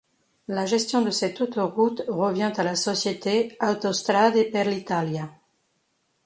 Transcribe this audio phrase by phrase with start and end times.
[0.47, 5.29] La gestion de cette autoroute revient à la société Autostrade per l'Italia.